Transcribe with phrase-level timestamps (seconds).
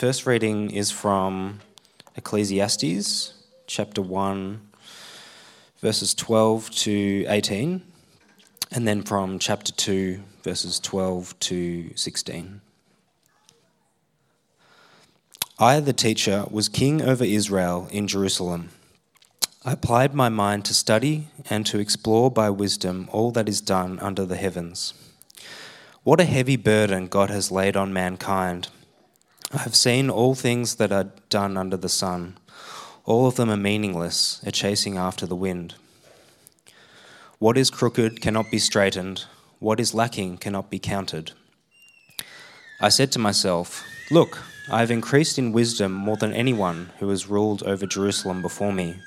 [0.00, 1.60] first reading is from
[2.16, 3.34] Ecclesiastes
[3.66, 4.58] chapter 1,
[5.82, 7.82] verses 12 to 18,
[8.72, 12.62] and then from chapter 2, verses 12 to 16.
[15.58, 18.70] I, the teacher, was king over Israel in Jerusalem.
[19.66, 23.98] I applied my mind to study and to explore by wisdom all that is done
[23.98, 24.94] under the heavens.
[26.04, 28.68] What a heavy burden God has laid on mankind.
[29.52, 32.38] I have seen all things that are done under the sun.
[33.04, 35.74] All of them are meaningless, a chasing after the wind.
[37.40, 39.24] What is crooked cannot be straightened,
[39.58, 41.32] what is lacking cannot be counted.
[42.80, 44.40] I said to myself, Look,
[44.70, 49.00] I have increased in wisdom more than anyone who has ruled over Jerusalem before me.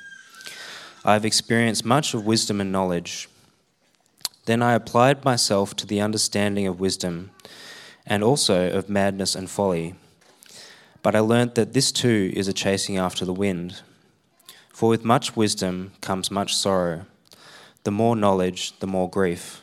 [1.05, 3.29] I have experienced much of wisdom and knowledge.
[4.45, 7.31] Then I applied myself to the understanding of wisdom
[8.05, 9.95] and also of madness and folly.
[11.03, 13.81] But I learnt that this too is a chasing after the wind.
[14.69, 17.05] For with much wisdom comes much sorrow.
[17.83, 19.61] The more knowledge, the more grief.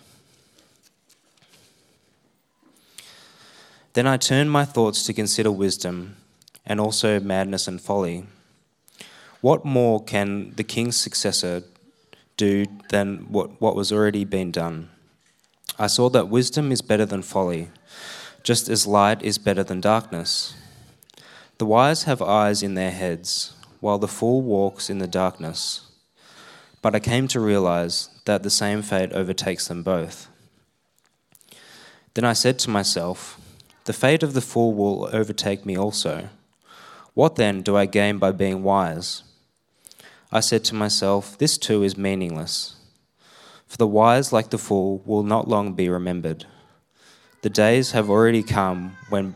[3.95, 6.17] Then I turned my thoughts to consider wisdom
[6.65, 8.27] and also madness and folly.
[9.41, 11.65] What more can the king's successor
[12.37, 14.91] do than what, what was already been done?
[15.79, 17.71] I saw that wisdom is better than folly,
[18.43, 20.55] just as light is better than darkness.
[21.61, 25.91] The wise have eyes in their heads, while the fool walks in the darkness.
[26.81, 30.29] But I came to realize that the same fate overtakes them both.
[32.15, 33.39] Then I said to myself,
[33.85, 36.31] The fate of the fool will overtake me also.
[37.13, 39.23] What then do I gain by being wise?
[40.33, 42.77] I said to myself, This too is meaningless.
[43.67, 46.47] For the wise, like the fool, will not long be remembered.
[47.43, 49.35] The days have already come when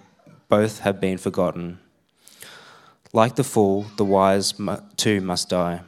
[0.48, 1.80] both have been forgotten.
[3.14, 4.54] Like the fool, the wise
[4.96, 5.82] too must die.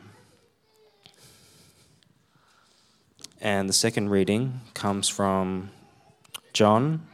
[3.41, 5.70] And the second reading comes from
[6.53, 7.04] John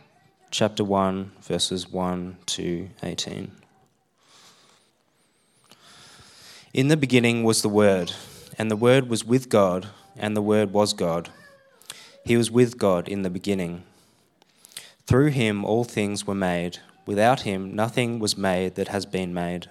[0.50, 3.52] chapter 1, verses 1 to 18.
[6.74, 8.12] In the beginning was the Word,
[8.58, 11.30] and the Word was with God, and the Word was God.
[12.22, 13.82] He was with God in the beginning.
[15.06, 16.80] Through him all things were made.
[17.06, 19.70] Without him nothing was made that has been made.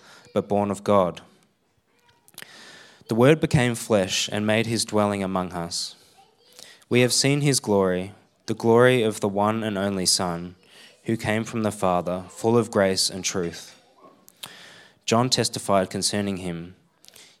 [0.33, 1.21] but born of God.
[3.07, 5.95] The Word became flesh and made his dwelling among us.
[6.89, 8.13] We have seen his glory,
[8.45, 10.55] the glory of the one and only Son,
[11.05, 13.81] who came from the Father, full of grace and truth.
[15.05, 16.75] John testified concerning him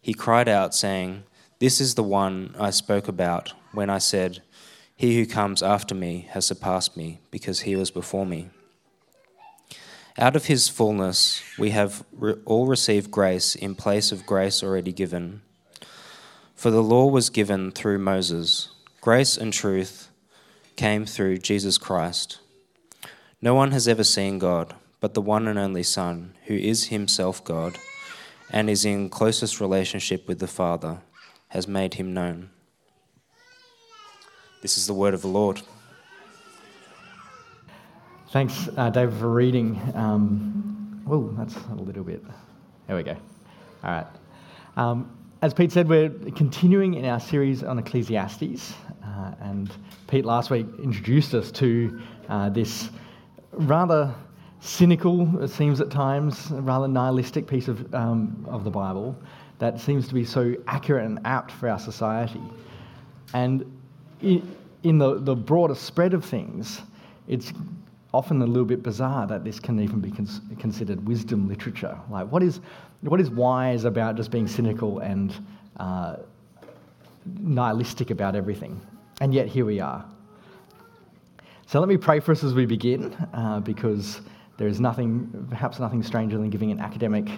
[0.01, 1.23] he cried out, saying,
[1.59, 4.41] This is the one I spoke about when I said,
[4.95, 8.49] He who comes after me has surpassed me, because he was before me.
[10.17, 12.03] Out of his fullness we have
[12.45, 15.41] all received grace in place of grace already given.
[16.53, 20.09] For the law was given through Moses, grace and truth
[20.75, 22.39] came through Jesus Christ.
[23.41, 27.43] No one has ever seen God, but the one and only Son, who is himself
[27.43, 27.77] God
[28.51, 30.99] and is in closest relationship with the Father,
[31.47, 32.49] has made him known.
[34.61, 35.61] This is the word of the Lord.
[38.31, 39.77] Thanks, uh, David, for reading.
[39.93, 42.23] Um, oh, that's a little bit.
[42.87, 43.17] There we go.
[43.83, 44.07] All right.
[44.77, 45.11] Um,
[45.41, 48.73] as Pete said, we're continuing in our series on Ecclesiastes.
[49.03, 49.69] Uh, and
[50.07, 51.99] Pete last week introduced us to
[52.29, 52.89] uh, this
[53.51, 54.15] rather
[54.61, 59.13] cynical, it seems at times, rather nihilistic piece of, um, of the Bible
[59.59, 62.41] that seems to be so accurate and apt for our society.
[63.33, 63.77] And
[64.21, 66.79] in, in the, the broader spread of things,
[67.27, 67.51] it's
[68.13, 71.97] often a little bit bizarre that this can even be cons- considered wisdom literature.
[72.09, 72.59] Like, what is,
[73.01, 75.33] what is wise about just being cynical and
[75.77, 76.17] uh,
[77.39, 78.81] nihilistic about everything?
[79.21, 80.03] And yet, here we are.
[81.67, 84.21] So, let me pray for us as we begin, uh, because
[84.57, 87.29] there is nothing, perhaps nothing stranger than giving an academic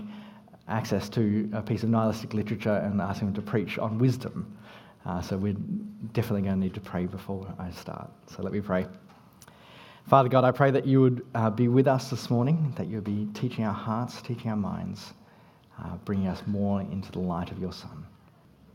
[0.68, 4.58] access to a piece of nihilistic literature and asking them to preach on wisdom.
[5.06, 5.56] Uh, so, we're
[6.14, 8.10] definitely going to need to pray before I start.
[8.25, 8.88] So, let me pray.
[10.08, 12.96] Father God, I pray that you would uh, be with us this morning, that you
[12.96, 15.14] would be teaching our hearts, teaching our minds,
[15.82, 18.06] uh, bringing us more into the light of your Son.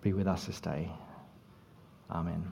[0.00, 0.90] Be with us this day.
[2.10, 2.50] Amen.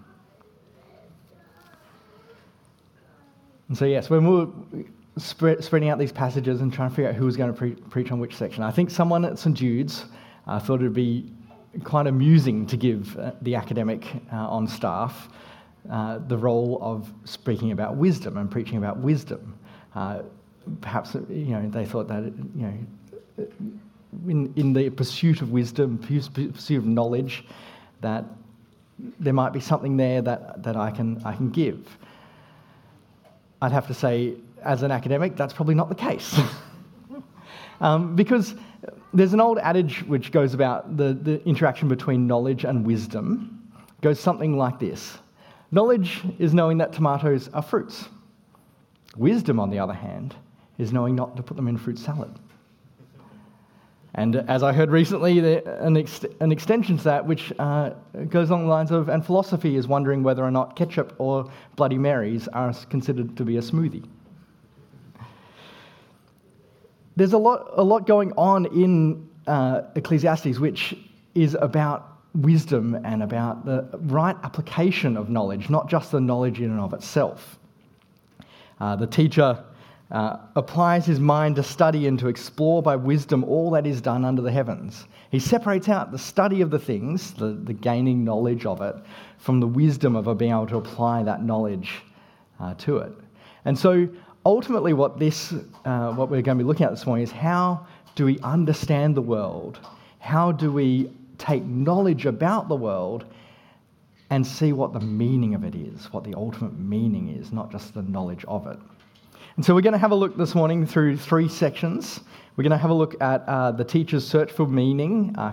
[3.68, 4.84] And so, yes, when we were
[5.16, 7.74] spread, spreading out these passages and trying to figure out who was going to pre-
[7.74, 9.56] preach on which section, I think someone at St.
[9.56, 10.04] Jude's
[10.46, 11.32] uh, thought it would be
[11.82, 15.28] quite amusing to give uh, the academic uh, on staff
[15.90, 19.58] uh, the role of speaking about wisdom and preaching about wisdom.
[19.94, 20.22] Uh,
[20.80, 23.46] perhaps you know they thought that you know
[24.26, 27.44] in, in the pursuit of wisdom, pursuit of knowledge,
[28.00, 28.24] that
[29.20, 31.98] there might be something there that, that I, can, I can give.
[33.60, 36.38] I'd have to say, as an academic, that's probably not the case.
[37.80, 38.54] um, because
[39.12, 44.00] there's an old adage which goes about the, the interaction between knowledge and wisdom, it
[44.00, 45.18] goes something like this
[45.70, 48.08] Knowledge is knowing that tomatoes are fruits.
[49.16, 50.34] Wisdom, on the other hand,
[50.78, 52.38] is knowing not to put them in fruit salad.
[54.14, 57.90] And as I heard recently, an, ex- an extension to that, which uh,
[58.30, 61.98] goes along the lines of, and philosophy is wondering whether or not ketchup or Bloody
[61.98, 64.08] Marys are considered to be a smoothie.
[67.16, 70.96] There's a lot, a lot going on in uh, Ecclesiastes, which
[71.34, 76.70] is about wisdom and about the right application of knowledge, not just the knowledge in
[76.70, 77.58] and of itself.
[78.80, 79.62] Uh, the teacher
[80.10, 84.24] uh, applies his mind to study and to explore by wisdom all that is done
[84.24, 85.06] under the heavens.
[85.30, 88.94] He separates out the study of the things, the, the gaining knowledge of it,
[89.38, 92.02] from the wisdom of being able to apply that knowledge
[92.60, 93.12] uh, to it.
[93.64, 94.08] And so
[94.44, 95.52] ultimately, what, this,
[95.84, 99.16] uh, what we're going to be looking at this morning is how do we understand
[99.16, 99.80] the world?
[100.20, 103.24] How do we take knowledge about the world
[104.30, 107.94] and see what the meaning of it is, what the ultimate meaning is, not just
[107.94, 108.78] the knowledge of it.
[109.56, 112.20] And so we're going to have a look this morning through three sections.
[112.56, 115.52] We're going to have a look at uh, the teacher's search for meaning, uh.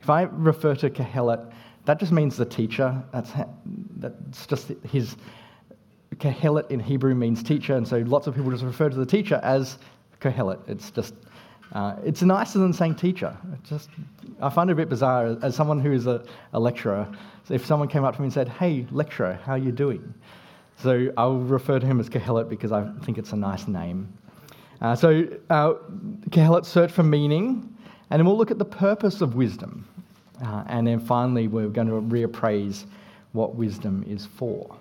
[0.00, 1.52] If I refer to Kohelet,
[1.84, 3.02] that just means the teacher.
[3.12, 3.32] That's,
[3.96, 5.16] that's just his.
[6.16, 9.40] Kohelet in Hebrew means teacher, and so lots of people just refer to the teacher
[9.42, 9.78] as
[10.20, 10.60] Kohelet.
[10.68, 11.14] It's just
[11.72, 13.36] uh, it's nicer than saying teacher.
[13.52, 13.88] It just,
[14.40, 16.22] I find it a bit bizarre as someone who is a,
[16.52, 17.08] a lecturer.
[17.48, 20.14] If someone came up to me and said, "Hey, lecturer, how are you doing?"
[20.76, 24.12] So I'll refer to him as Kohelet because I think it's a nice name.
[24.80, 25.74] Uh, so uh,
[26.62, 27.74] search for meaning,
[28.10, 29.86] and then we'll look at the purpose of wisdom,
[30.44, 32.84] uh, and then finally we're going to reappraise
[33.32, 34.76] what wisdom is for.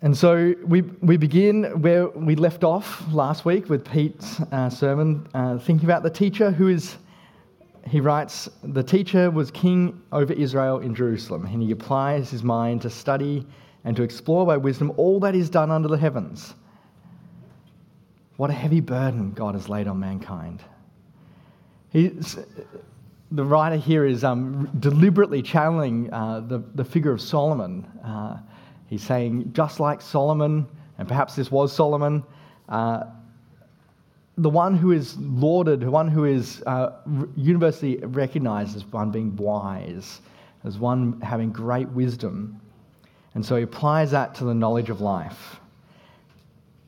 [0.00, 5.26] And so we, we begin where we left off last week with Pete's uh, sermon,
[5.34, 6.96] uh, thinking about the teacher who is,
[7.84, 12.82] he writes, the teacher was king over Israel in Jerusalem, and he applies his mind
[12.82, 13.44] to study
[13.84, 16.54] and to explore by wisdom all that is done under the heavens.
[18.36, 20.62] What a heavy burden God has laid on mankind.
[21.90, 22.38] He's,
[23.32, 28.38] the writer here is um, deliberately channeling uh, the, the figure of Solomon uh,
[28.88, 30.66] He's saying, just like Solomon,
[30.98, 32.24] and perhaps this was Solomon,
[32.68, 33.04] uh,
[34.38, 36.90] the one who is lauded, the one who is uh,
[37.36, 40.20] universally recognized as one being wise,
[40.64, 42.60] as one having great wisdom.
[43.34, 45.60] And so he applies that to the knowledge of life.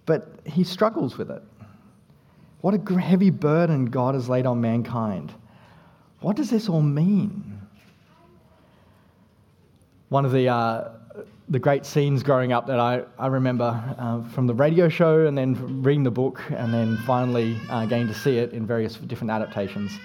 [0.06, 1.42] But he struggles with it.
[2.62, 5.32] What a heavy burden God has laid on mankind.
[6.20, 7.60] What does this all mean?
[10.08, 10.88] One of the uh,
[11.50, 15.36] the great scenes growing up that I, I remember uh, from the radio show and
[15.36, 19.32] then reading the book and then finally uh, getting to see it in various different
[19.32, 19.98] adaptations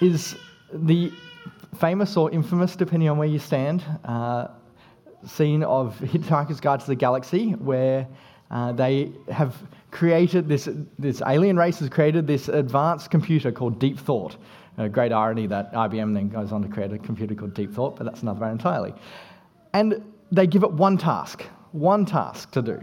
[0.00, 0.36] is
[0.72, 1.12] the
[1.78, 4.48] famous or infamous, depending on where you stand, uh,
[5.24, 8.08] scene of Hitchhiker's Guide to the Galaxy where
[8.50, 9.56] uh, they have
[9.92, 10.68] created this,
[10.98, 14.36] this alien race has created this advanced computer called Deep Thought.
[14.78, 17.96] A great irony that IBM then goes on to create a computer called Deep Thought,
[17.96, 18.94] but that's another matter entirely.
[19.72, 20.02] And
[20.32, 21.42] they give it one task,
[21.72, 22.80] one task to do.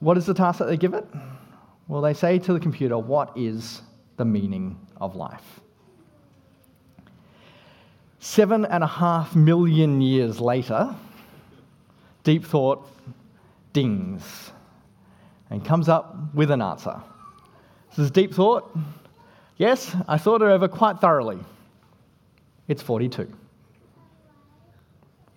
[0.00, 1.04] What is the task that they give it?
[1.88, 3.82] Well, they say to the computer, What is
[4.16, 5.60] the meaning of life?
[8.20, 10.94] Seven and a half million years later,
[12.24, 12.86] deep thought
[13.72, 14.52] dings
[15.50, 17.00] and comes up with an answer.
[17.90, 18.76] This is deep thought.
[19.56, 21.38] Yes, I thought it over quite thoroughly.
[22.68, 23.32] It's 42.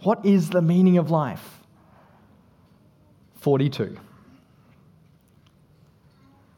[0.03, 1.59] What is the meaning of life?
[3.35, 3.97] 42.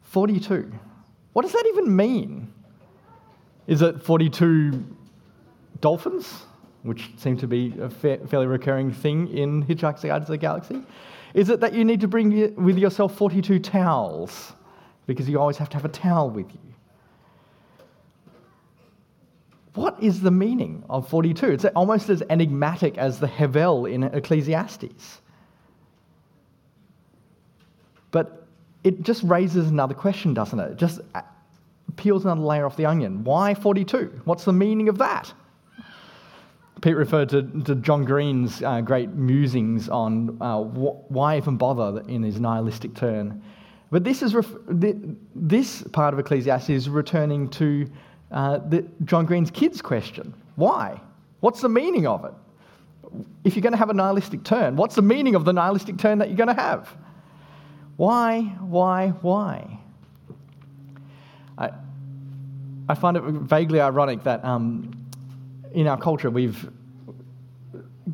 [0.04, 0.72] 42.
[1.34, 2.54] What does that even mean?
[3.68, 4.84] Is it 42
[5.82, 6.44] dolphins,
[6.84, 10.82] which seem to be a fa- fairly recurring thing in Hitchhiker's Guide to the Galaxy?
[11.34, 14.54] Is it that you need to bring with yourself 42 towels
[15.08, 16.73] because you always have to have a towel with you?
[19.76, 21.48] What is the meaning of 42?
[21.48, 25.22] It's almost as enigmatic as the Hevel in Ecclesiastes.
[28.12, 28.46] But
[28.84, 30.72] it just raises another question, doesn't it?
[30.74, 31.02] It just
[31.96, 33.24] peels another layer off the onion.
[33.24, 34.22] Why 42?
[34.26, 35.34] What's the meaning of that?
[36.82, 42.04] Pete referred to, to John Green's uh, great musings on uh, wh- why even bother
[42.10, 43.42] in his nihilistic turn.
[43.90, 47.88] But this, is ref- this part of Ecclesiastes is returning to
[48.34, 51.00] uh, the, John Green's kids question why?
[51.40, 52.34] What's the meaning of it?
[53.44, 56.20] If you're going to have a nihilistic turn, what's the meaning of the nihilistic turn
[56.20, 56.96] that you're going to have?
[57.98, 59.80] Why, why, why?
[61.58, 61.72] I,
[62.90, 64.92] I find it vaguely ironic that um,
[65.74, 66.70] in our culture we've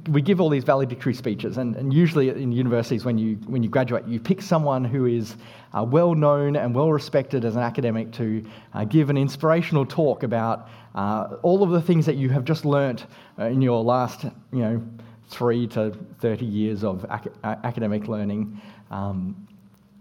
[0.10, 3.69] we give all these valedictory speeches, and, and, usually in universities, when you, when you
[3.69, 5.36] graduate, you pick someone who is
[5.74, 10.22] uh, well known and well respected as an academic to uh, give an inspirational talk
[10.22, 13.08] about uh, all of the things that you have just learnt
[13.39, 14.84] uh, in your last, you know,
[15.27, 18.62] three to 30 years of ac- academic learning.
[18.91, 19.48] Um,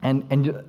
[0.03, 0.65] and, and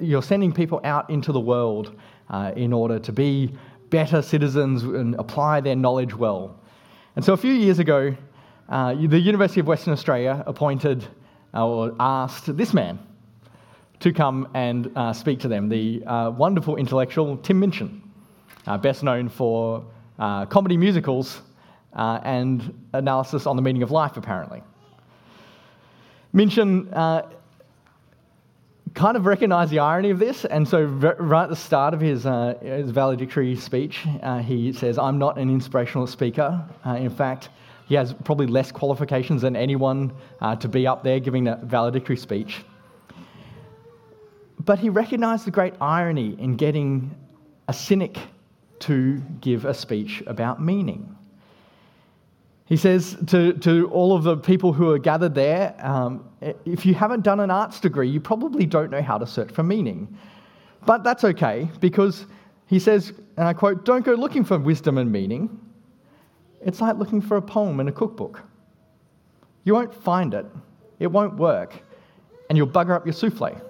[0.00, 1.96] you're sending people out into the world
[2.30, 3.54] uh, in order to be
[3.90, 6.58] better citizens and apply their knowledge well.
[7.16, 8.16] And so a few years ago,
[8.68, 11.06] uh, the University of Western Australia appointed
[11.54, 12.98] uh, or asked this man
[14.00, 18.02] to come and uh, speak to them, the uh, wonderful intellectual Tim Minchin,
[18.66, 19.84] uh, best known for
[20.18, 21.42] uh, comedy musicals
[21.94, 24.62] and analysis on the meaning of life, apparently.
[26.32, 26.88] Minchin
[28.94, 32.26] kind of recognized the irony of this, and so right at the start of his,
[32.26, 36.64] uh, his valedictory speech, uh, he says, I'm not an inspirational speaker.
[36.84, 37.48] Uh, in fact,
[37.92, 42.16] he has probably less qualifications than anyone uh, to be up there giving a valedictory
[42.16, 42.64] speech.
[44.60, 47.14] But he recognized the great irony in getting
[47.68, 48.16] a cynic
[48.78, 51.14] to give a speech about meaning.
[52.64, 56.26] He says to, to all of the people who are gathered there um,
[56.64, 59.62] if you haven't done an arts degree, you probably don't know how to search for
[59.62, 60.16] meaning.
[60.86, 62.24] But that's okay because
[62.68, 65.58] he says, and I quote, don't go looking for wisdom and meaning.
[66.64, 68.42] It's like looking for a poem in a cookbook.
[69.64, 70.46] You won't find it,
[70.98, 71.74] it won't work,
[72.48, 73.60] and you'll bugger up your souffle.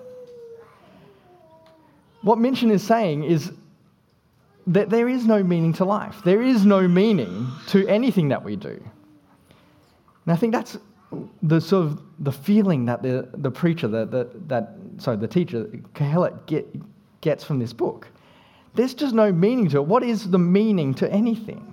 [2.23, 3.53] What Minchin is saying is
[4.67, 6.21] that there is no meaning to life.
[6.25, 8.81] There is no meaning to anything that we do.
[10.25, 10.79] And I think that's
[11.43, 15.65] the sort of the feeling that the, the preacher, the, the, that, sorry, the teacher,
[15.95, 16.67] Kohelet, get,
[17.21, 18.09] gets from this book.
[18.75, 19.87] There's just no meaning to it.
[19.87, 21.72] What is the meaning to anything?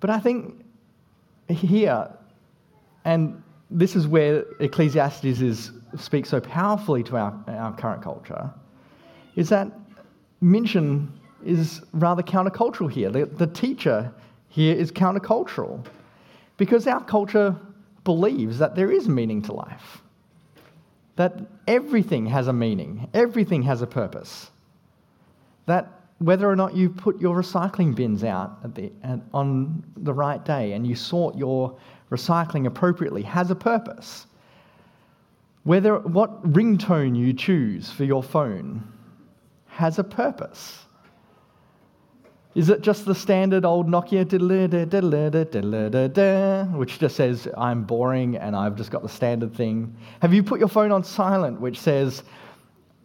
[0.00, 0.64] But I think
[1.48, 2.08] here,
[3.04, 8.50] and this is where Ecclesiastes is, speaks so powerfully to our, our current culture,
[9.36, 9.70] is that
[10.40, 11.12] Minchin
[11.44, 13.10] is rather countercultural here.
[13.10, 14.12] The, the teacher
[14.48, 15.84] here is countercultural
[16.56, 17.56] because our culture
[18.04, 20.02] believes that there is meaning to life,
[21.16, 24.50] that everything has a meaning, everything has a purpose,
[25.66, 28.92] that whether or not you put your recycling bins out the,
[29.32, 31.78] on the right day and you sort your
[32.10, 34.26] recycling appropriately has a purpose.
[35.64, 38.86] Whether what ringtone you choose for your phone
[39.66, 40.80] has a purpose.
[42.54, 44.26] Is it just the standard old Nokia
[46.76, 49.96] which just says I'm boring and I've just got the standard thing?
[50.20, 52.24] Have you put your phone on silent, which says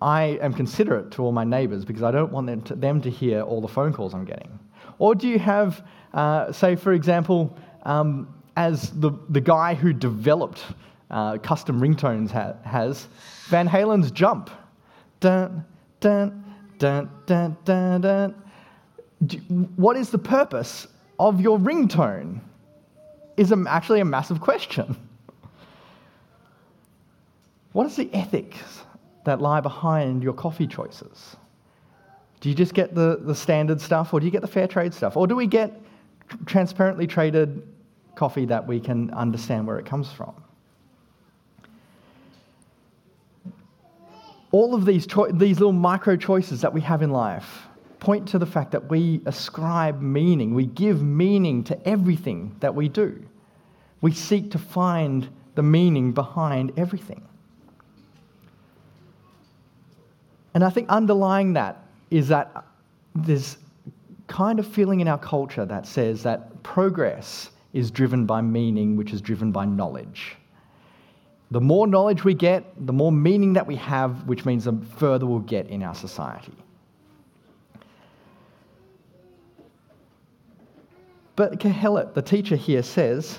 [0.01, 3.09] I am considerate to all my neighbors because I don't want them to, them to
[3.09, 4.59] hear all the phone calls I'm getting?
[4.99, 10.63] Or do you have, uh, say, for example, um, as the, the guy who developed
[11.11, 13.07] uh, custom ringtones ha- has,
[13.47, 14.49] Van Halen's Jump?
[15.19, 15.65] Dun,
[15.99, 16.43] dun,
[16.77, 18.35] dun, dun, dun, dun.
[19.25, 19.37] Do,
[19.75, 20.87] what is the purpose
[21.19, 22.39] of your ringtone?
[23.37, 24.95] Is a, actually a massive question.
[27.73, 28.81] What is the ethics
[29.25, 31.35] that lie behind your coffee choices?
[32.39, 34.93] Do you just get the, the standard stuff or do you get the fair trade
[34.93, 35.17] stuff?
[35.17, 35.81] Or do we get
[36.45, 37.61] transparently traded
[38.15, 40.33] coffee that we can understand where it comes from.
[44.51, 47.63] All of these, cho- these little micro choices that we have in life
[47.99, 52.87] point to the fact that we ascribe meaning, we give meaning to everything that we
[52.87, 53.25] do.
[54.01, 57.24] We seek to find the meaning behind everything.
[60.55, 62.65] And I think underlying that is that
[63.13, 63.57] there's
[64.27, 69.11] kind of feeling in our culture that says that progress is driven by meaning, which
[69.11, 70.37] is driven by knowledge.
[71.51, 75.25] The more knowledge we get, the more meaning that we have, which means the further
[75.25, 76.53] we'll get in our society.
[81.35, 83.37] But Kohelet, the teacher here, says,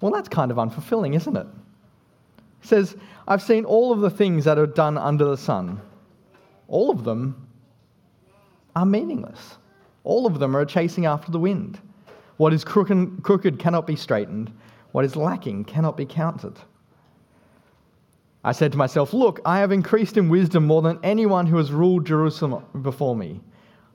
[0.00, 1.46] well, that's kind of unfulfilling, isn't it?
[2.60, 5.80] He says, I've seen all of the things that are done under the sun.
[6.68, 7.48] All of them
[8.74, 9.58] are meaningless.
[10.04, 11.78] All of them are chasing after the wind.
[12.36, 14.52] What is crooked cannot be straightened.
[14.92, 16.58] What is lacking cannot be counted.
[18.44, 21.72] I said to myself, Look, I have increased in wisdom more than anyone who has
[21.72, 23.40] ruled Jerusalem before me.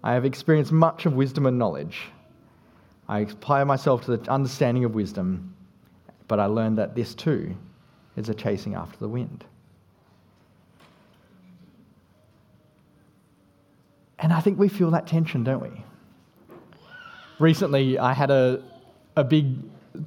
[0.03, 2.03] I have experienced much of wisdom and knowledge.
[3.09, 5.53] I apply myself to the understanding of wisdom,
[6.27, 7.55] but I learned that this too
[8.15, 9.45] is a chasing after the wind.
[14.19, 15.83] And I think we feel that tension, don't we?
[17.39, 18.63] Recently, I had a,
[19.15, 19.55] a big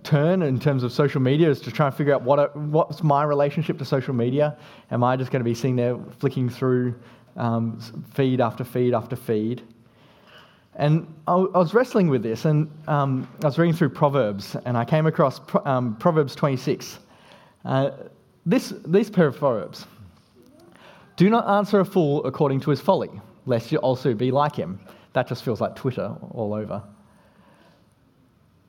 [0.02, 3.23] turn in terms of social media is to try and figure out what what's my
[3.25, 4.57] relationship to social media.
[4.90, 6.95] Am I just going to be sitting there flicking through
[7.37, 7.79] um,
[8.14, 9.62] feed after feed after feed?
[10.76, 14.85] And I, was wrestling with this, and um, I was reading through Proverbs, and I
[14.85, 17.00] came across um, Proverbs 26.
[17.64, 17.90] Uh,
[18.47, 19.87] this, these pair of Proverbs
[21.17, 23.11] Do not answer a fool according to his folly,
[23.47, 24.80] lest you also be like him.
[25.12, 26.82] That just feels like Twitter all over.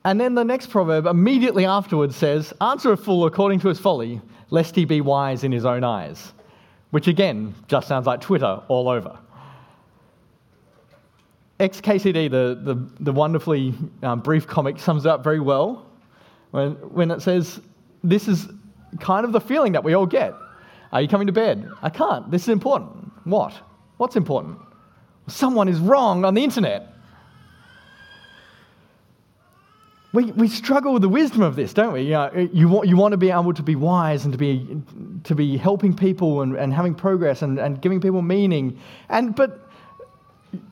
[0.04, 4.20] And then the next proverb immediately afterwards says, Answer a fool according to his folly,
[4.50, 6.32] lest he be wise in his own eyes.
[6.90, 9.18] Which again just sounds like Twitter all over.
[11.60, 15.86] XKCD, the, the, the wonderfully um, brief comic, sums it up very well
[16.50, 17.60] when, when it says,
[18.02, 18.48] This is
[18.98, 20.34] kind of the feeling that we all get.
[20.92, 21.70] Are you coming to bed?
[21.80, 22.30] I can't.
[22.30, 23.12] This is important.
[23.24, 23.54] What?
[24.02, 24.58] What's important?
[25.28, 26.92] Someone is wrong on the internet.
[30.12, 32.02] We, we struggle with the wisdom of this, don't we?
[32.02, 34.82] You, know, you, want, you want to be able to be wise and to be,
[35.22, 38.76] to be helping people and, and having progress and, and giving people meaning.
[39.08, 39.70] And, but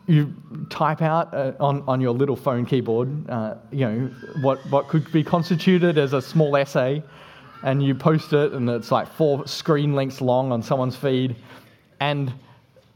[0.08, 0.34] you
[0.68, 5.12] type out uh, on, on your little phone keyboard, uh, you know, what, what could
[5.12, 7.00] be constituted as a small essay,
[7.62, 11.36] and you post it, and it's like four screen lengths long on someone's feed,
[12.00, 12.34] and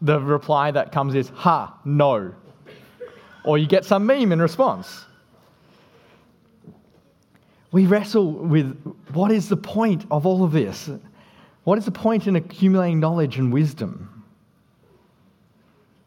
[0.04, 2.32] the reply that comes is, ha, no.
[3.44, 5.06] Or you get some meme in response.
[7.72, 8.76] We wrestle with
[9.14, 10.90] what is the point of all of this?
[11.64, 14.24] What is the point in accumulating knowledge and wisdom?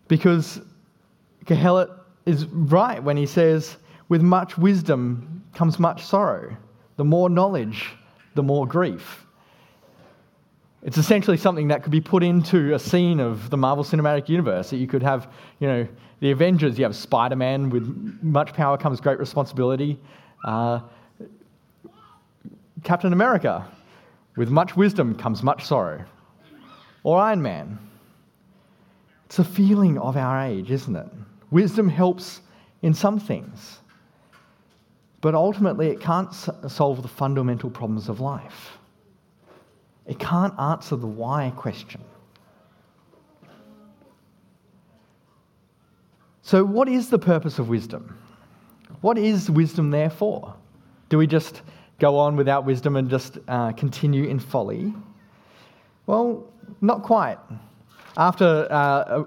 [0.07, 0.61] Because
[1.45, 1.89] Kohelet
[2.25, 3.77] is right when he says,
[4.09, 6.55] with much wisdom comes much sorrow.
[6.97, 7.95] The more knowledge,
[8.35, 9.26] the more grief.
[10.87, 14.69] It's essentially something that could be put into a scene of the Marvel Cinematic Universe.
[14.69, 15.85] That you could have, you know,
[16.21, 17.83] the Avengers, you have Spider Man, with
[18.21, 19.99] much power comes great responsibility.
[20.45, 20.79] Uh,
[22.85, 23.69] Captain America,
[24.37, 26.05] with much wisdom comes much sorrow.
[27.03, 27.77] Or Iron Man,
[29.25, 31.07] it's a feeling of our age, isn't it?
[31.51, 32.39] Wisdom helps
[32.81, 33.79] in some things,
[35.19, 38.76] but ultimately it can't solve the fundamental problems of life.
[40.07, 42.01] It can't answer the why question.
[46.41, 48.17] So, what is the purpose of wisdom?
[49.01, 50.55] What is wisdom there for?
[51.09, 51.61] Do we just
[51.99, 54.93] go on without wisdom and just uh, continue in folly?
[56.05, 56.47] Well,
[56.79, 57.37] not quite.
[58.15, 59.25] After uh,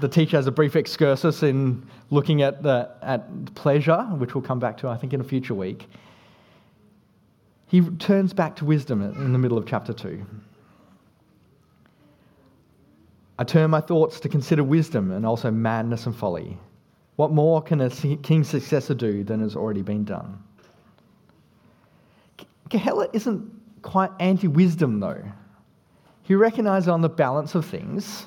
[0.00, 4.58] the teacher has a brief excursus in looking at, the, at pleasure, which we'll come
[4.58, 5.86] back to, I think, in a future week,
[7.70, 10.26] he turns back to wisdom in the middle of chapter 2.
[13.38, 16.58] I turn my thoughts to consider wisdom and also madness and folly.
[17.14, 20.42] What more can a king's successor do than has already been done?
[22.70, 23.48] Kohelet isn't
[23.82, 25.22] quite anti wisdom, though.
[26.24, 28.26] He recognizes on the balance of things,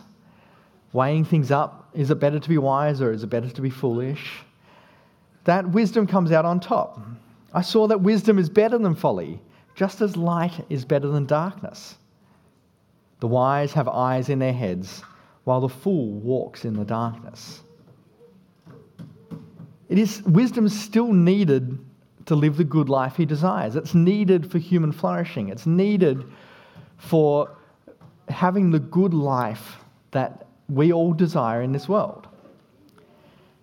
[0.94, 1.90] weighing things up.
[1.94, 4.40] Is it better to be wise or is it better to be foolish?
[5.44, 7.02] That wisdom comes out on top.
[7.54, 9.40] I saw that wisdom is better than folly,
[9.76, 11.98] just as light is better than darkness.
[13.20, 15.04] The wise have eyes in their heads,
[15.44, 17.62] while the fool walks in the darkness.
[19.90, 21.78] It is wisdom still needed
[22.26, 23.76] to live the good life he desires.
[23.76, 25.50] It's needed for human flourishing.
[25.50, 26.24] It's needed
[26.98, 27.56] for
[28.30, 29.78] having the good life
[30.12, 32.28] that we all desire in this world.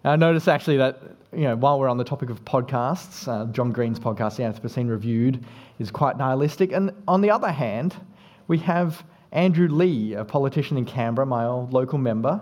[0.05, 3.71] Now, notice actually that you know, while we're on the topic of podcasts, uh, John
[3.71, 5.45] Green's podcast, The Anthropocene Reviewed,
[5.79, 6.73] is quite nihilistic.
[6.73, 7.95] And on the other hand,
[8.49, 12.41] we have Andrew Leigh, a politician in Canberra, my old local member.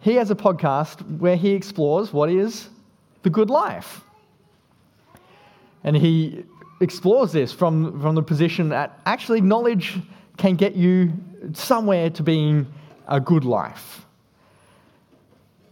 [0.00, 2.68] He has a podcast where he explores what is
[3.22, 4.02] the good life.
[5.82, 6.44] And he
[6.80, 9.98] explores this from, from the position that actually knowledge
[10.36, 11.12] can get you
[11.52, 12.66] somewhere to being
[13.08, 14.04] a good life.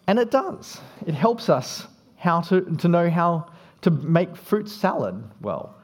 [0.07, 0.81] And it does.
[1.07, 1.87] It helps us
[2.17, 3.47] how to, to know how
[3.83, 5.75] to make fruit salad well.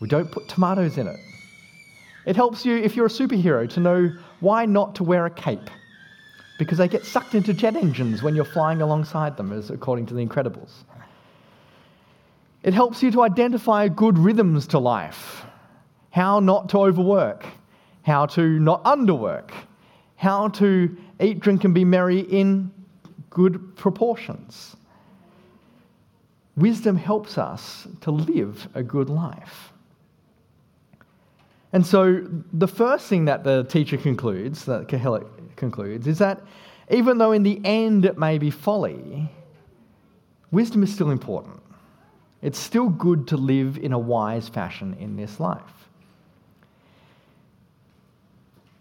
[0.00, 1.16] We don't put tomatoes in it.
[2.26, 5.70] It helps you, if you're a superhero, to know why not to wear a cape.
[6.58, 10.14] Because they get sucked into jet engines when you're flying alongside them, as according to
[10.14, 10.70] the Incredibles.
[12.62, 15.44] It helps you to identify good rhythms to life,
[16.10, 17.44] how not to overwork,
[18.02, 19.50] how to not underwork,
[20.14, 22.70] how to eat, drink, and be merry in
[23.32, 24.76] good proportions.
[26.56, 29.72] Wisdom helps us to live a good life.
[31.72, 36.42] And so, the first thing that the teacher concludes, that Kohelet concludes, is that
[36.90, 39.30] even though in the end it may be folly,
[40.50, 41.62] wisdom is still important.
[42.42, 45.81] It's still good to live in a wise fashion in this life.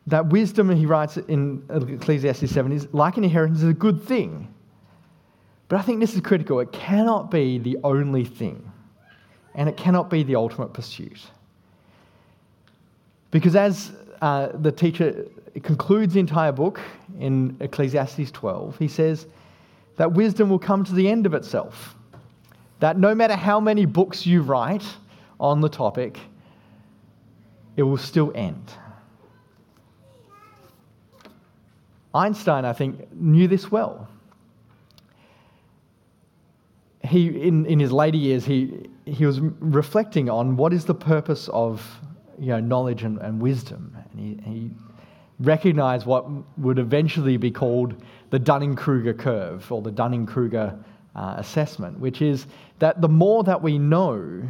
[0.08, 4.54] That wisdom, he writes in Ecclesiastes 7, is like an inheritance, is a good thing.
[5.68, 6.60] But I think this is critical.
[6.60, 8.70] It cannot be the only thing,
[9.56, 11.22] and it cannot be the ultimate pursuit.
[13.30, 15.26] Because as uh, the teacher
[15.64, 16.80] concludes the entire book
[17.20, 19.28] in Ecclesiastes 12, he says
[19.98, 21.96] that wisdom will come to the end of itself
[22.82, 24.84] that no matter how many books you write
[25.40, 26.20] on the topic,
[27.78, 28.72] it will still end.
[32.14, 34.08] Einstein, I think, knew this well.
[37.04, 41.50] He, in, in his later years, he, he was reflecting on what is the purpose
[41.50, 41.84] of
[42.40, 43.96] you know, knowledge and, and wisdom.
[44.12, 44.70] And he, he
[45.40, 46.26] recognized what
[46.58, 47.96] would eventually be called
[48.30, 50.78] the Dunning Kruger curve or the Dunning Kruger
[51.16, 52.46] uh, assessment, which is
[52.80, 54.44] that the more that we know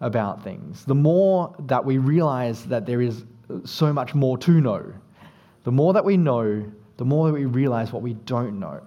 [0.00, 3.24] about things, the more that we realize that there is
[3.64, 4.92] so much more to know.
[5.66, 6.64] The more that we know,
[6.96, 8.80] the more that we realize what we don't know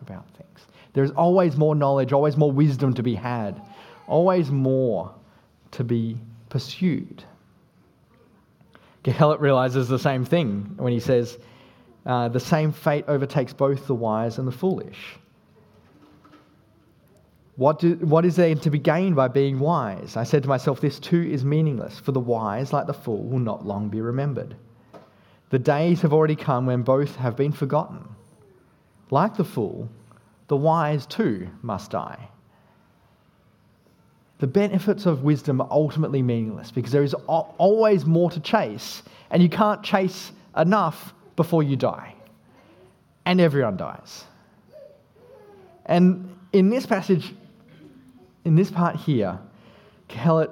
[0.00, 0.66] about things.
[0.94, 3.60] There's always more knowledge, always more wisdom to be had,
[4.06, 5.14] always more
[5.72, 6.18] to be
[6.48, 7.22] pursued.
[9.04, 11.36] Kohelet realizes the same thing when he says,
[12.06, 15.18] uh, The same fate overtakes both the wise and the foolish.
[17.56, 20.16] What, do, what is there to be gained by being wise?
[20.16, 23.38] I said to myself, This too is meaningless, for the wise, like the fool, will
[23.38, 24.56] not long be remembered.
[25.52, 28.08] The days have already come when both have been forgotten.
[29.10, 29.86] Like the fool,
[30.48, 32.30] the wise too must die.
[34.38, 39.42] The benefits of wisdom are ultimately meaningless because there is always more to chase, and
[39.42, 42.14] you can't chase enough before you die.
[43.26, 44.24] And everyone dies.
[45.84, 47.34] And in this passage,
[48.46, 49.38] in this part here,
[50.08, 50.50] Kohelet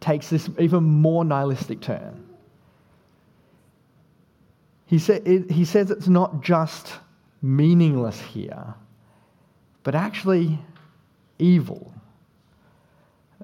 [0.00, 2.25] takes this even more nihilistic turn.
[4.86, 6.94] He, sa- it, he says it's not just
[7.42, 8.74] meaningless here,
[9.82, 10.58] but actually
[11.38, 11.92] evil.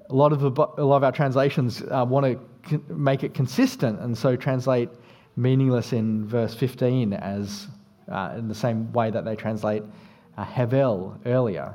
[0.09, 3.99] A lot of, the, a lot of our translations uh, want to make it consistent
[3.99, 4.89] and so translate
[5.35, 7.67] meaningless in verse 15 as
[8.09, 9.83] uh, in the same way that they translate
[10.37, 11.73] uh, Hevel earlier.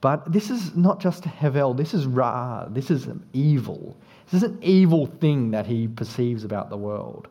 [0.00, 3.96] But this is not just Hevel, this is Ra, this is evil.
[4.30, 7.28] This is an evil thing that he perceives about the world.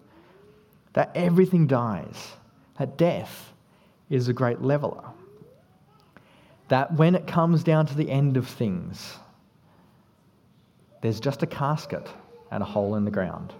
[0.93, 2.31] That everything dies,
[2.77, 3.53] that death
[4.09, 5.03] is a great leveler.
[6.67, 9.17] That when it comes down to the end of things,
[11.01, 12.07] there's just a casket
[12.51, 13.53] and a hole in the ground.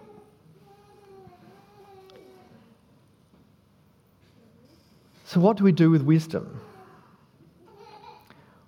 [5.26, 6.60] So, what do we do with wisdom?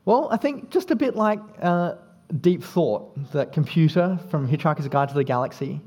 [0.05, 1.95] Well, I think just a bit like uh,
[2.39, 5.81] Deep Thought, that computer from Hitchhiker's Guide to the Galaxy.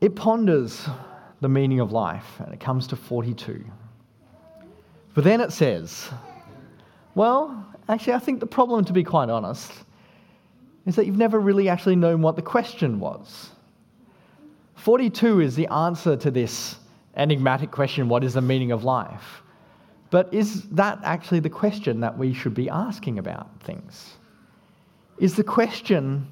[0.00, 0.88] It ponders
[1.40, 3.64] the meaning of life and it comes to 42.
[5.14, 6.10] But then it says,
[7.14, 9.72] well, actually, I think the problem, to be quite honest,
[10.84, 13.50] is that you've never really actually known what the question was.
[14.76, 16.76] 42 is the answer to this
[17.16, 19.42] enigmatic question what is the meaning of life?
[20.10, 24.16] But is that actually the question that we should be asking about things?
[25.18, 26.28] Is the question,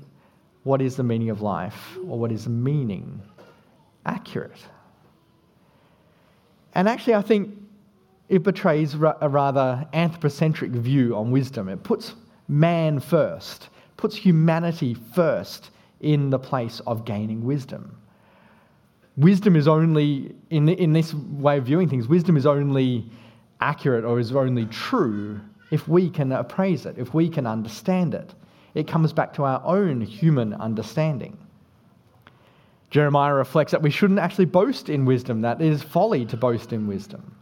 [0.63, 3.21] what is the meaning of life, or what is the meaning,
[4.07, 4.59] accurate?
[6.75, 7.57] And actually, I think
[8.29, 11.69] it betrays a rather anthropocentric view on wisdom.
[11.69, 12.15] It puts
[12.49, 17.97] man first, puts humanity first in the place of gaining wisdom.
[19.17, 23.09] Wisdom is only, in, in this way of viewing things, wisdom is only
[23.61, 25.41] accurate or is only true
[25.71, 28.35] if we can appraise it, if we can understand it.
[28.75, 31.39] It comes back to our own human understanding.
[32.95, 36.73] Jeremiah reflects that we shouldn't actually boast in wisdom, that it is folly to boast
[36.73, 37.35] in wisdom.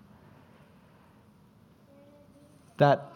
[2.78, 3.12] That,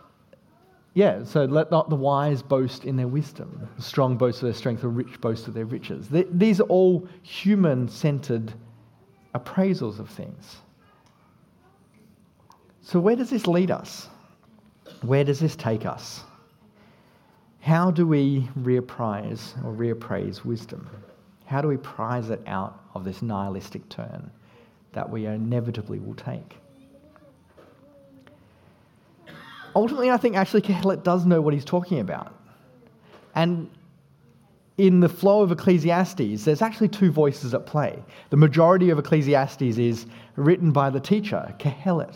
[0.92, 4.53] yeah, so let not the wise boast in their wisdom, the strong boast of their
[4.53, 6.09] strength, the rich boast of their riches.
[6.11, 8.53] These are all human centered
[9.35, 10.57] appraisals of things.
[12.83, 14.11] So, where does this lead us?
[15.01, 16.22] Where does this take us?
[17.61, 20.87] How do we reappraise or reappraise wisdom?
[21.46, 24.30] How do we prize it out of this nihilistic turn
[24.92, 26.59] that we inevitably will take?
[29.74, 32.35] Ultimately, I think actually Kohelet does know what he's talking about.
[33.35, 33.70] And
[34.78, 38.02] in the flow of Ecclesiastes, there's actually two voices at play.
[38.30, 42.14] The majority of Ecclesiastes is written by the teacher, Kohelet.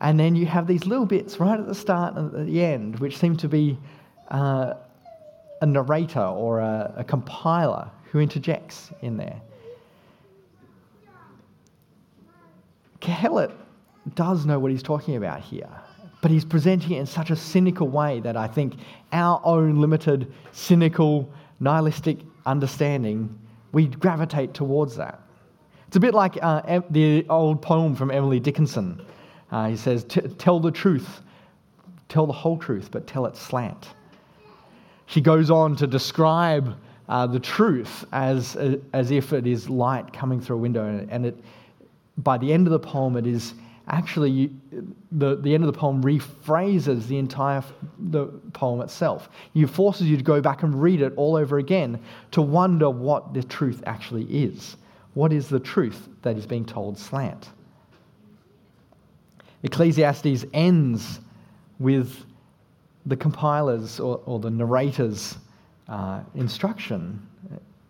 [0.00, 2.98] And then you have these little bits right at the start and at the end,
[2.98, 3.78] which seem to be
[4.30, 4.74] uh,
[5.60, 9.40] a narrator or a, a compiler who interjects in there.
[13.00, 13.50] Kohelet
[14.14, 15.68] does know what he's talking about here,
[16.20, 18.74] but he's presenting it in such a cynical way that I think
[19.12, 23.36] our own limited, cynical, nihilistic understanding,
[23.72, 25.20] we gravitate towards that.
[25.88, 29.04] It's a bit like uh, the old poem from Emily Dickinson
[29.52, 30.04] uh, he says,
[30.38, 31.20] Tell the truth,
[32.08, 33.88] tell the whole truth, but tell it slant.
[35.06, 36.74] She goes on to describe
[37.08, 38.56] uh, the truth as,
[38.92, 41.36] as if it is light coming through a window, and it,
[42.18, 43.54] by the end of the poem, it is
[43.88, 44.50] actually
[45.10, 47.62] the, the end of the poem rephrases the entire
[47.98, 49.28] the poem itself.
[49.54, 51.98] It forces you to go back and read it all over again
[52.30, 54.76] to wonder what the truth actually is.
[55.14, 57.50] What is the truth that is being told slant?
[59.62, 61.20] Ecclesiastes ends
[61.78, 62.24] with
[63.06, 65.36] the compiler's or, or the narrator's
[65.88, 67.26] uh, instruction,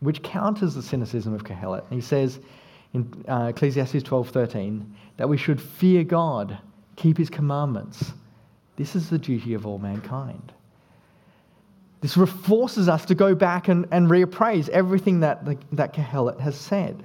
[0.00, 1.84] which counters the cynicism of Kohelet.
[1.90, 2.40] He says
[2.94, 4.84] in uh, Ecclesiastes 12:13
[5.16, 6.58] that we should fear God,
[6.96, 8.12] keep His commandments.
[8.76, 10.52] This is the duty of all mankind.
[12.00, 17.04] This forces us to go back and, and reappraise everything that, that Kohelet has said.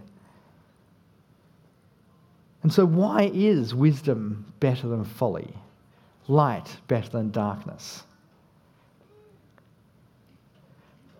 [2.64, 5.54] And so, why is wisdom better than folly?
[6.28, 8.04] Light better than darkness?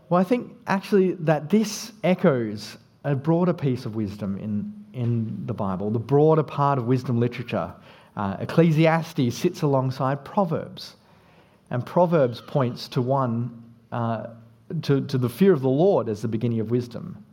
[0.10, 5.54] Well, I think actually that this echoes a broader piece of wisdom in, in the
[5.54, 7.74] Bible, the broader part of wisdom literature.
[8.16, 10.96] Uh, Ecclesiastes sits alongside Proverbs,
[11.70, 14.28] and Proverbs points to one, uh,
[14.82, 17.24] to, to the fear of the Lord as the beginning of wisdom.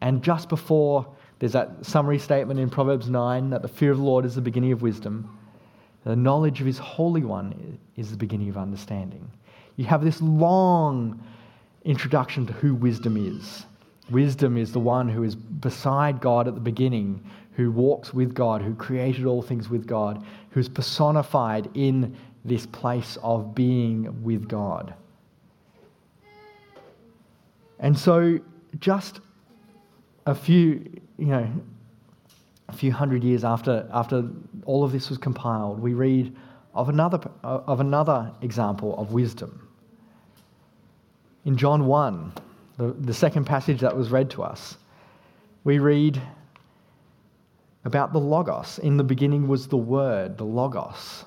[0.00, 1.06] And just before
[1.40, 4.40] there's that summary statement in Proverbs 9 that the fear of the Lord is the
[4.40, 5.36] beginning of wisdom.
[6.04, 9.30] The knowledge of his Holy One is the beginning of understanding.
[9.76, 11.22] You have this long
[11.84, 13.66] introduction to who wisdom is.
[14.10, 18.62] Wisdom is the one who is beside God at the beginning, who walks with God,
[18.62, 24.48] who created all things with God, who is personified in this place of being with
[24.48, 24.94] God.
[27.78, 28.40] And so,
[28.80, 29.20] just
[30.26, 31.50] a few you know,
[32.68, 34.28] a few hundred years after, after
[34.64, 36.34] all of this was compiled, we read
[36.74, 39.67] of another, of another example of wisdom.
[41.44, 42.32] In John 1,
[42.76, 44.76] the, the second passage that was read to us,
[45.64, 46.20] we read
[47.84, 48.78] about the Logos.
[48.78, 51.24] In the beginning was the Word, the Logos.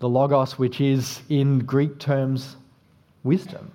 [0.00, 2.56] The Logos, which is in Greek terms
[3.22, 3.70] wisdom.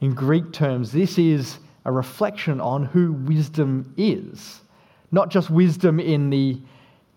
[0.00, 4.60] In Greek terms, this is a reflection on who wisdom is.
[5.12, 6.58] Not just wisdom in the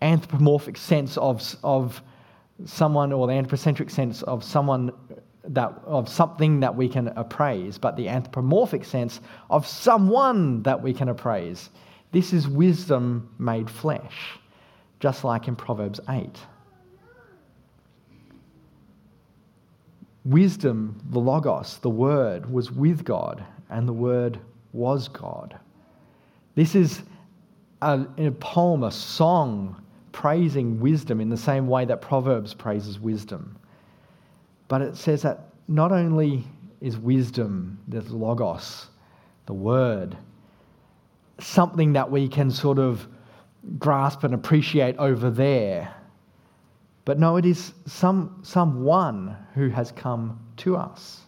[0.00, 2.00] anthropomorphic sense of, of
[2.64, 4.92] someone or the anthropocentric sense of someone
[5.44, 10.92] that of something that we can appraise, but the anthropomorphic sense of someone that we
[10.92, 11.70] can appraise.
[12.12, 14.38] This is wisdom made flesh,
[14.98, 16.38] just like in Proverbs 8.
[20.24, 24.38] Wisdom, the Logos, the Word, was with God, and the Word
[24.72, 25.58] was God.
[26.54, 27.02] This is
[27.80, 33.56] a, a poem, a song praising wisdom in the same way that Proverbs praises wisdom.
[34.70, 36.44] But it says that not only
[36.80, 38.86] is wisdom, the logos,
[39.46, 40.16] the word,
[41.40, 43.08] something that we can sort of
[43.80, 45.92] grasp and appreciate over there.
[47.04, 51.22] But no, it is some, someone who has come to us.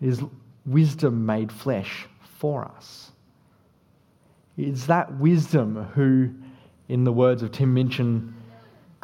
[0.00, 0.22] It is
[0.64, 2.06] wisdom made flesh
[2.38, 3.10] for us.
[4.56, 6.30] It's that wisdom who,
[6.88, 8.32] in the words of Tim Minchin,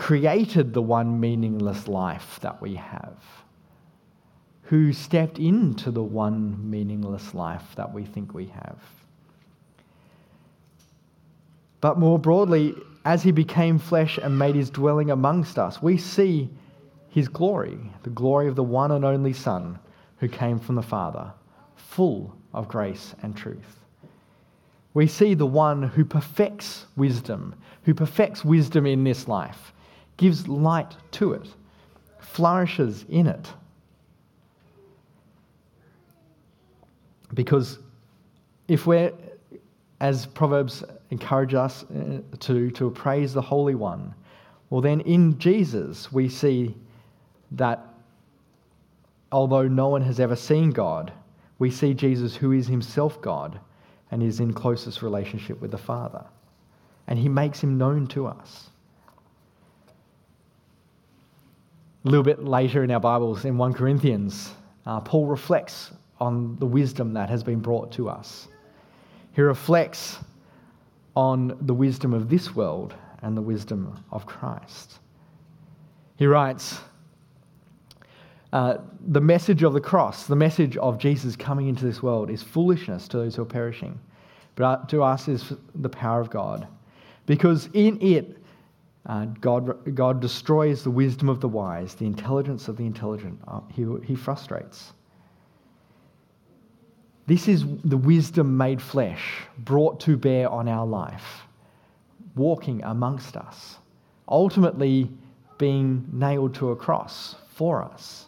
[0.02, 3.16] created the one meaningless life that we have,
[4.62, 8.80] who stepped into the one meaningless life that we think we have.
[11.80, 16.50] But more broadly, as he became flesh and made his dwelling amongst us, we see
[17.10, 19.78] his glory, the glory of the one and only Son
[20.16, 21.32] who came from the Father,
[21.76, 23.78] full of grace and truth.
[24.94, 29.72] We see the one who perfects wisdom, who perfects wisdom in this life,
[30.16, 31.48] gives light to it,
[32.20, 33.48] flourishes in it.
[37.34, 37.78] Because
[38.68, 39.12] if we're,
[40.00, 44.14] as Proverbs encourage us uh, to, to praise the Holy One,
[44.70, 46.74] well, then in Jesus we see
[47.52, 47.86] that
[49.30, 51.12] although no one has ever seen God,
[51.58, 53.58] we see Jesus who is himself God
[54.10, 56.24] and is in closest relationship with the Father.
[57.06, 58.70] And he makes him known to us.
[62.04, 64.50] A little bit later in our Bibles, in 1 Corinthians,
[64.86, 68.48] uh, Paul reflects on the wisdom that has been brought to us.
[69.34, 70.18] He reflects
[71.14, 74.98] on the wisdom of this world and the wisdom of Christ.
[76.16, 76.80] He writes,
[78.52, 82.42] uh, the message of the cross, the message of Jesus coming into this world, is
[82.42, 83.96] foolishness to those who are perishing,
[84.56, 86.66] but to us is the power of God.
[87.26, 88.41] Because in it,
[89.06, 93.40] uh, God, God destroys the wisdom of the wise, the intelligence of the intelligent.
[93.48, 94.92] Uh, he, he frustrates.
[97.26, 101.42] This is the wisdom made flesh, brought to bear on our life,
[102.34, 103.78] walking amongst us,
[104.28, 105.10] ultimately
[105.58, 108.26] being nailed to a cross for us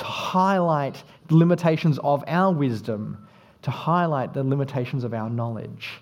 [0.00, 3.28] to highlight the limitations of our wisdom,
[3.60, 6.00] to highlight the limitations of our knowledge.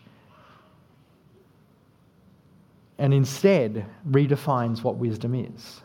[2.99, 5.81] And instead redefines what wisdom is.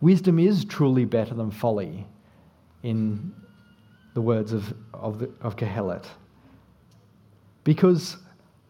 [0.00, 2.06] Wisdom is truly better than folly,
[2.82, 3.34] in
[4.14, 6.04] the words of, of, the, of Kohelet.
[7.64, 8.18] Because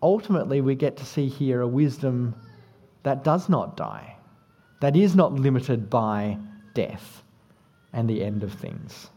[0.03, 2.35] ultimately we get to see here a wisdom
[3.03, 4.17] that does not die,
[4.81, 6.39] that is not limited by
[6.73, 7.23] death
[7.93, 9.11] and the end of things,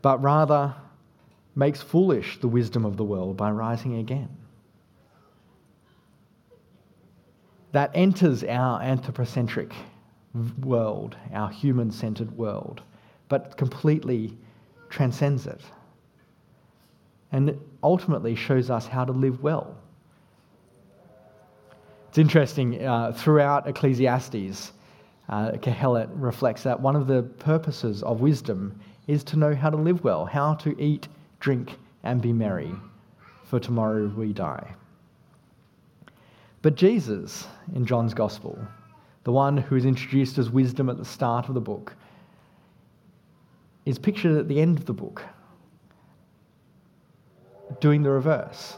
[0.00, 0.74] but rather
[1.54, 4.28] makes foolish the wisdom of the world by rising again.
[7.72, 9.72] That enters our anthropocentric
[10.62, 12.82] world, our human centered world,
[13.28, 14.36] but completely
[14.90, 15.60] transcends it.
[17.32, 19.74] And ultimately shows us how to live well.
[22.08, 24.72] It's interesting, uh, throughout Ecclesiastes,
[25.30, 29.78] uh, Kohelet reflects that one of the purposes of wisdom is to know how to
[29.78, 31.08] live well, how to eat,
[31.40, 32.70] drink, and be merry,
[33.44, 34.74] for tomorrow we die.
[36.62, 38.58] But Jesus, in John's Gospel,
[39.24, 41.94] the one who is introduced as wisdom at the start of the book,
[43.84, 45.22] is pictured at the end of the book,
[47.80, 48.76] doing the reverse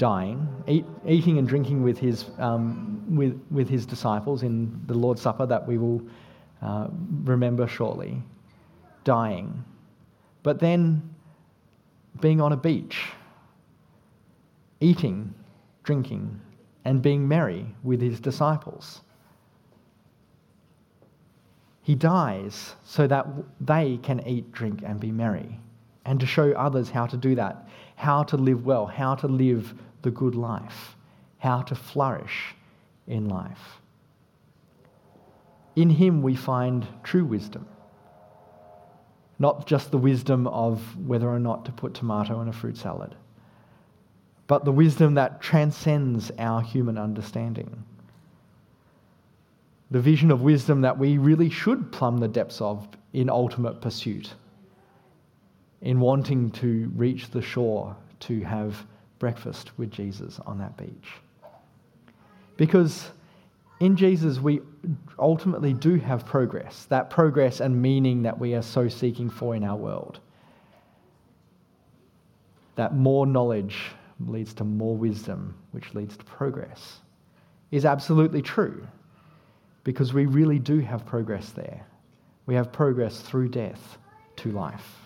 [0.00, 5.20] dying, eat, eating and drinking with his, um, with, with his disciples in the Lord's
[5.20, 6.00] Supper that we will
[6.62, 6.88] uh,
[7.24, 8.22] remember shortly,
[9.04, 9.62] dying,
[10.42, 11.02] but then
[12.18, 13.08] being on a beach,
[14.80, 15.34] eating,
[15.82, 16.40] drinking,
[16.84, 19.02] and being merry with his disciples.
[21.82, 23.26] He dies so that
[23.60, 25.60] they can eat, drink, and be merry,
[26.04, 29.74] and to show others how to do that, how to live well, how to live
[30.02, 30.96] the good life,
[31.38, 32.54] how to flourish
[33.06, 33.80] in life.
[35.76, 37.66] In Him, we find true wisdom.
[39.38, 43.14] Not just the wisdom of whether or not to put tomato in a fruit salad,
[44.50, 47.84] but the wisdom that transcends our human understanding.
[49.92, 54.34] The vision of wisdom that we really should plumb the depths of in ultimate pursuit,
[55.82, 58.84] in wanting to reach the shore to have
[59.20, 61.12] breakfast with Jesus on that beach.
[62.56, 63.08] Because
[63.78, 64.62] in Jesus, we
[65.16, 69.62] ultimately do have progress, that progress and meaning that we are so seeking for in
[69.62, 70.18] our world.
[72.74, 73.92] That more knowledge,
[74.26, 77.00] leads to more wisdom, which leads to progress,
[77.70, 78.86] is absolutely true
[79.84, 81.86] because we really do have progress there.
[82.46, 83.98] We have progress through death
[84.36, 84.96] to life.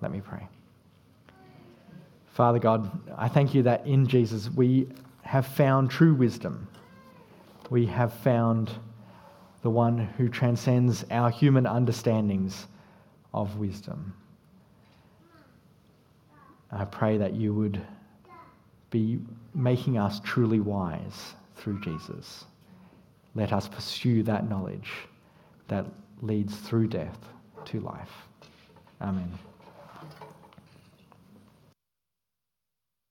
[0.00, 0.46] Let me pray.
[2.34, 4.88] Father God, I thank you that in Jesus we
[5.22, 6.68] have found true wisdom.
[7.70, 8.70] We have found
[9.62, 12.66] the one who transcends our human understandings
[13.34, 14.14] of wisdom.
[16.70, 17.80] I pray that you would
[18.90, 19.20] be
[19.54, 22.44] making us truly wise through Jesus.
[23.34, 24.90] Let us pursue that knowledge
[25.68, 25.86] that
[26.22, 27.18] leads through death
[27.66, 28.10] to life.
[29.00, 29.38] Amen.